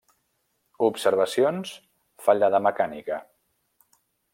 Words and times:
Observacions: 0.87 1.75
fallada 2.29 2.65
mecànica. 2.71 3.23